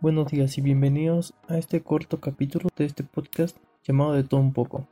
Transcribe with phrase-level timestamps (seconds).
[0.00, 4.54] Buenos días y bienvenidos a este corto capítulo de este podcast llamado De todo un
[4.54, 4.88] poco,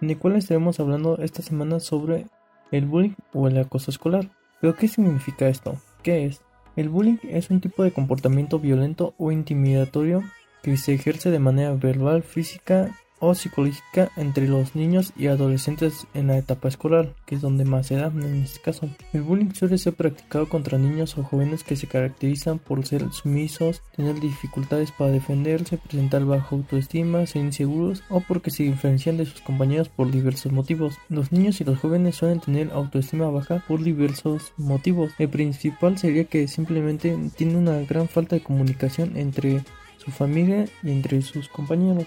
[0.00, 2.26] en el cual estaremos hablando esta semana sobre
[2.70, 4.30] el bullying o el acoso escolar.
[4.62, 5.76] ¿Pero qué significa esto?
[6.02, 6.40] ¿Qué es?
[6.76, 10.22] El bullying es un tipo de comportamiento violento o intimidatorio
[10.62, 16.28] que se ejerce de manera verbal, física o psicológica entre los niños y adolescentes en
[16.28, 18.88] la etapa escolar, que es donde más se da en este caso.
[19.12, 23.82] El bullying suele ser practicado contra niños o jóvenes que se caracterizan por ser sumisos,
[23.94, 29.40] tener dificultades para defenderse, presentar baja autoestima, ser inseguros o porque se diferencian de sus
[29.42, 30.98] compañeros por diversos motivos.
[31.08, 35.12] Los niños y los jóvenes suelen tener autoestima baja por diversos motivos.
[35.18, 39.62] El principal sería que simplemente tienen una gran falta de comunicación entre
[39.98, 42.06] su familia y entre sus compañeros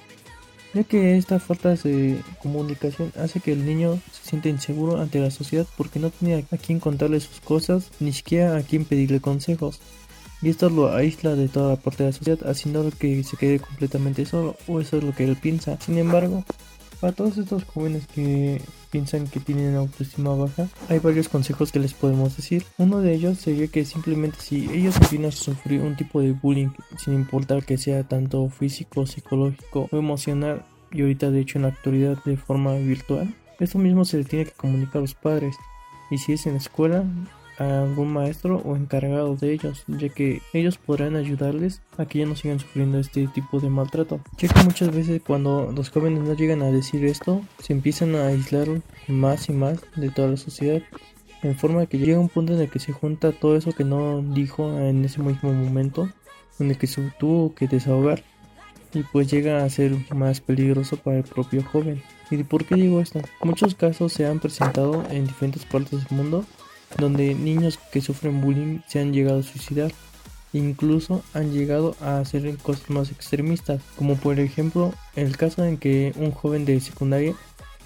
[0.74, 5.32] ya que esta falta de comunicación hace que el niño se sienta inseguro ante la
[5.32, 9.80] sociedad porque no tiene a quien contarle sus cosas, ni siquiera a quien pedirle consejos.
[10.42, 13.60] Y esto lo aísla de toda la parte de la sociedad, haciendo que se quede
[13.60, 15.78] completamente solo, o eso es lo que él piensa.
[15.80, 16.44] Sin embargo,
[17.04, 21.94] para todos estos jóvenes que piensan que tienen autoestima baja, hay varios consejos que les
[21.94, 22.64] podemos decir.
[22.78, 26.70] Uno de ellos sería que simplemente si ellos empiezan a sufrir un tipo de bullying,
[26.98, 31.68] sin importar que sea tanto físico, psicológico o emocional, y ahorita de hecho en la
[31.68, 35.58] actualidad de forma virtual, esto mismo se le tiene que comunicar a los padres.
[36.10, 37.04] Y si es en la escuela,
[37.58, 42.26] a algún maestro o encargado de ellos, ya que ellos podrán ayudarles a que ya
[42.26, 44.20] no sigan sufriendo este tipo de maltrato.
[44.38, 48.28] Ya que muchas veces cuando los jóvenes no llegan a decir esto, se empiezan a
[48.28, 48.68] aislar
[49.08, 50.82] más y más de toda la sociedad,
[51.44, 54.22] en forma que llega un punto en el que se junta todo eso que no
[54.22, 56.10] dijo en ese mismo momento,
[56.60, 58.24] en el que se tuvo que desahogar.
[58.94, 62.02] Y pues llega a ser más peligroso para el propio joven.
[62.30, 63.22] ¿Y por qué digo esto?
[63.42, 66.46] Muchos casos se han presentado en diferentes partes del mundo
[66.98, 69.92] donde niños que sufren bullying se han llegado a suicidar.
[70.54, 76.14] Incluso han llegado a hacer cosas más extremistas, como por ejemplo el caso en que
[76.16, 77.34] un joven de secundaria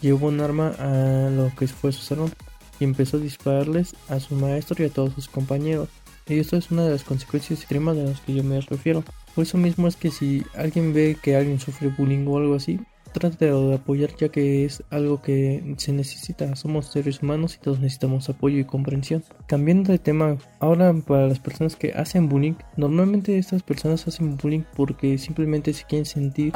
[0.01, 2.31] llevó un arma a lo que fue su salón
[2.79, 5.89] y empezó a dispararles a su maestro y a todos sus compañeros.
[6.27, 9.03] Y esto es una de las consecuencias extremas de las que yo me refiero.
[9.33, 12.79] Por eso mismo es que si alguien ve que alguien sufre bullying o algo así,
[13.19, 16.55] trate de apoyar ya que es algo que se necesita.
[16.55, 19.23] Somos seres humanos y todos necesitamos apoyo y comprensión.
[19.47, 24.63] Cambiando de tema, ahora para las personas que hacen bullying, normalmente estas personas hacen bullying
[24.75, 26.53] porque simplemente se quieren sentir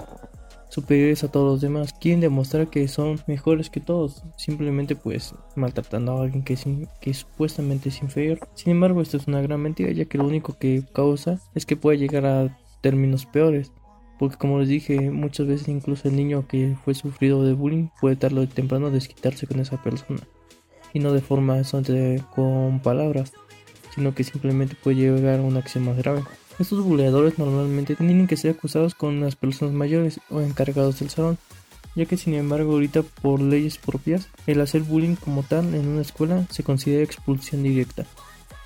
[0.71, 6.17] superiores a todos los demás, quieren demostrar que son mejores que todos, simplemente pues maltratando
[6.17, 6.65] a alguien que, es
[7.01, 8.39] que supuestamente es inferior.
[8.55, 11.75] Sin embargo, esto es una gran mentira, ya que lo único que causa es que
[11.75, 13.71] puede llegar a términos peores.
[14.21, 18.15] Porque como les dije, muchas veces incluso el niño que fue sufrido de bullying puede
[18.15, 20.19] tarde o temprano desquitarse con esa persona.
[20.93, 21.59] Y no de forma
[22.35, 23.33] con palabras,
[23.95, 26.21] sino que simplemente puede llegar a una acción más grave.
[26.59, 31.39] Estos buleadores normalmente tienen que ser acusados con las personas mayores o encargados del salón,
[31.95, 36.03] ya que sin embargo ahorita por leyes propias el hacer bullying como tal en una
[36.03, 38.05] escuela se considera expulsión directa,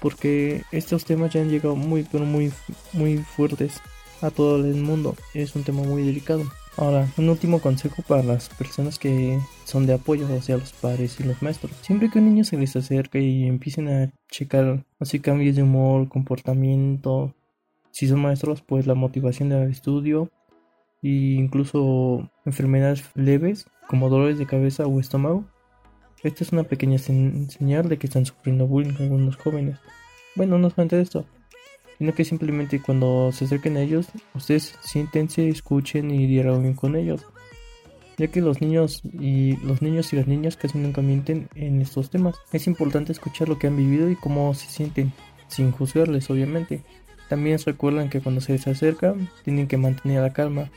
[0.01, 2.51] porque estos temas ya han llegado muy pero muy
[2.91, 3.79] muy fuertes
[4.25, 5.15] a todo el mundo.
[5.33, 6.43] Es un tema muy delicado.
[6.77, 11.19] Ahora, un último consejo para las personas que son de apoyo, o sea, los padres
[11.19, 11.71] y los maestros.
[11.81, 16.09] Siempre que un niño se les acerca y empiecen a checar así cambios de humor,
[16.09, 17.33] comportamiento,
[17.91, 20.29] si son maestros, pues la motivación del estudio
[21.01, 25.45] e incluso enfermedades leves como dolores de cabeza o estómago.
[26.21, 29.79] Esta es una pequeña señal de que están sufriendo bullying algunos jóvenes.
[30.35, 31.25] Bueno, no solamente esto,
[31.97, 37.25] sino que simplemente cuando se acerquen a ellos, ustedes siéntense, escuchen y dialoguen con ellos.
[38.17, 42.09] Ya que los niños y los niños y las niñas casi nunca mienten en estos
[42.09, 42.35] temas.
[42.53, 45.11] Es importante escuchar lo que han vivido y cómo se sienten,
[45.47, 46.81] sin juzgarles obviamente.
[47.27, 50.69] También recuerdan que cuando se les acerca tienen que mantener la calma,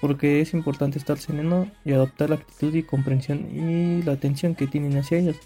[0.00, 4.66] porque es importante estar sereno y adoptar la actitud y comprensión y la atención que
[4.66, 5.36] tienen hacia ellos.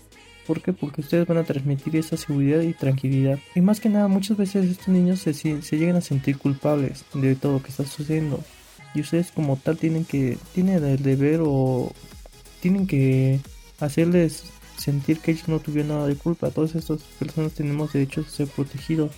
[0.47, 0.73] ¿Por qué?
[0.73, 3.39] Porque ustedes van a transmitir esa seguridad y tranquilidad.
[3.55, 7.35] Y más que nada, muchas veces estos niños se, se llegan a sentir culpables de
[7.37, 8.43] todo lo que está sucediendo.
[8.95, 11.93] Y ustedes como tal tienen que, tienen el deber o
[12.61, 13.41] tienen que
[13.81, 14.45] hacerles
[14.77, 16.51] sentir que ellos no tuvieron nada de culpa.
[16.51, 19.13] Todas estas personas tenemos derecho a ser protegidos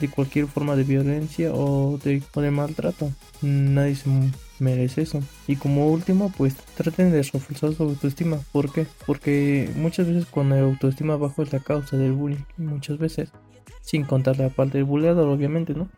[0.00, 3.10] de cualquier forma de violencia o de, o de maltrato.
[3.42, 4.10] Nadie se
[4.58, 5.20] merece eso.
[5.46, 8.38] Y como último, pues traten de reforzar su autoestima.
[8.52, 8.86] ¿Por qué?
[9.06, 12.44] Porque muchas veces cuando la autoestima bajo es la causa del bullying.
[12.56, 13.30] Muchas veces.
[13.80, 15.88] Sin contar la parte del bulleador, obviamente, ¿no?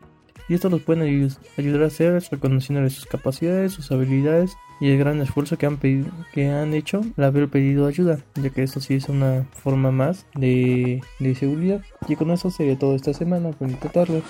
[0.49, 5.21] Y esto los puede ayudar a hacer reconociendo sus capacidades, sus habilidades y el gran
[5.21, 5.79] esfuerzo que han,
[6.33, 10.27] que han hecho al haber pedido ayuda, ya que esto sí es una forma más
[10.35, 11.83] de, de seguridad.
[12.09, 13.51] Y con eso sería todo esta semana.
[13.59, 14.23] Bonita tarde.